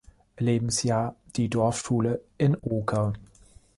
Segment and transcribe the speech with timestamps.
[0.39, 3.13] Lebensjahr die Dorfschule in Oker.